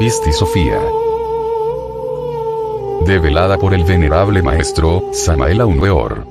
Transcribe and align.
Pisti 0.00 0.32
Sofía. 0.32 0.80
Develada 3.04 3.58
por 3.58 3.74
el 3.74 3.84
venerable 3.84 4.40
maestro, 4.40 5.10
Samael 5.12 5.60
Weor. 5.62 6.26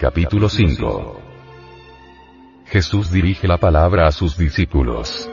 Capítulo 0.00 0.48
5 0.48 1.20
Jesús 2.66 3.12
dirige 3.12 3.46
la 3.46 3.58
palabra 3.58 4.08
a 4.08 4.10
sus 4.10 4.36
discípulos. 4.36 5.30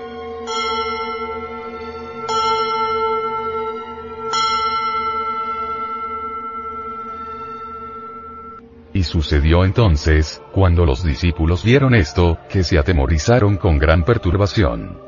Y 8.99 9.03
sucedió 9.03 9.63
entonces, 9.63 10.41
cuando 10.51 10.85
los 10.85 11.05
discípulos 11.05 11.63
vieron 11.63 11.95
esto, 11.95 12.37
que 12.49 12.63
se 12.63 12.77
atemorizaron 12.77 13.55
con 13.55 13.77
gran 13.77 14.03
perturbación. 14.03 14.99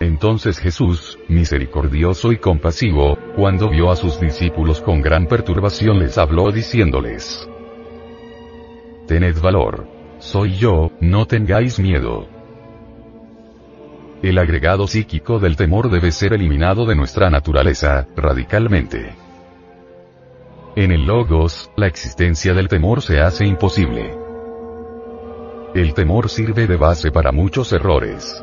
Entonces 0.00 0.58
Jesús, 0.58 1.18
misericordioso 1.28 2.32
y 2.32 2.38
compasivo, 2.38 3.18
cuando 3.36 3.68
vio 3.68 3.90
a 3.90 3.96
sus 3.96 4.18
discípulos 4.18 4.80
con 4.80 5.02
gran 5.02 5.26
perturbación 5.26 5.98
les 5.98 6.16
habló 6.16 6.50
diciéndoles, 6.50 7.46
Tened 9.06 9.38
valor. 9.38 9.86
Soy 10.18 10.56
yo, 10.56 10.92
no 10.98 11.26
tengáis 11.26 11.78
miedo. 11.78 12.26
El 14.22 14.38
agregado 14.38 14.86
psíquico 14.86 15.38
del 15.40 15.56
temor 15.56 15.90
debe 15.90 16.10
ser 16.10 16.32
eliminado 16.32 16.86
de 16.86 16.96
nuestra 16.96 17.28
naturaleza, 17.28 18.06
radicalmente. 18.16 19.19
En 20.80 20.92
el 20.92 21.04
logos, 21.04 21.70
la 21.76 21.88
existencia 21.88 22.54
del 22.54 22.66
temor 22.66 23.02
se 23.02 23.20
hace 23.20 23.44
imposible. 23.44 24.16
El 25.74 25.92
temor 25.92 26.30
sirve 26.30 26.66
de 26.66 26.78
base 26.78 27.12
para 27.12 27.32
muchos 27.32 27.70
errores. 27.74 28.42